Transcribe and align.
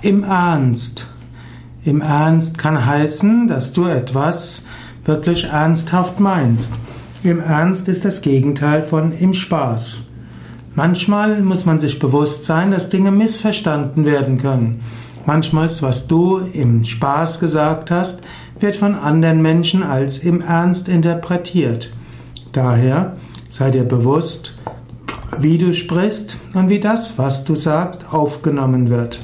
Im 0.00 0.22
Ernst. 0.22 1.08
Im 1.82 2.00
Ernst 2.00 2.56
kann 2.56 2.86
heißen, 2.86 3.48
dass 3.48 3.72
du 3.72 3.86
etwas 3.86 4.62
wirklich 5.04 5.46
ernsthaft 5.46 6.20
meinst. 6.20 6.72
Im 7.24 7.40
Ernst 7.40 7.88
ist 7.88 8.04
das 8.04 8.22
Gegenteil 8.22 8.82
von 8.82 9.10
im 9.10 9.34
Spaß. 9.34 10.04
Manchmal 10.76 11.42
muss 11.42 11.66
man 11.66 11.80
sich 11.80 11.98
bewusst 11.98 12.44
sein, 12.44 12.70
dass 12.70 12.90
Dinge 12.90 13.10
missverstanden 13.10 14.04
werden 14.04 14.38
können. 14.38 14.82
Manchmal 15.26 15.66
ist, 15.66 15.82
was 15.82 16.06
du 16.06 16.38
im 16.52 16.84
Spaß 16.84 17.40
gesagt 17.40 17.90
hast, 17.90 18.20
wird 18.60 18.76
von 18.76 18.94
anderen 18.94 19.42
Menschen 19.42 19.82
als 19.82 20.18
im 20.18 20.42
Ernst 20.42 20.88
interpretiert. 20.88 21.90
Daher 22.52 23.16
sei 23.48 23.72
dir 23.72 23.82
bewusst, 23.82 24.54
wie 25.40 25.58
du 25.58 25.74
sprichst 25.74 26.36
und 26.54 26.68
wie 26.68 26.78
das, 26.78 27.18
was 27.18 27.42
du 27.42 27.56
sagst, 27.56 28.12
aufgenommen 28.12 28.90
wird. 28.90 29.18